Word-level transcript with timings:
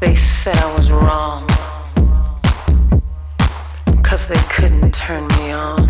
They 0.00 0.14
said 0.14 0.56
I 0.56 0.76
was 0.76 0.92
wrong. 0.92 1.44
Cause 4.02 4.28
they 4.28 4.40
couldn't 4.48 4.94
turn 4.94 5.26
me 5.28 5.50
on. 5.50 5.87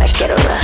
I 0.00 0.06
get 0.06 0.30
around. 0.30 0.59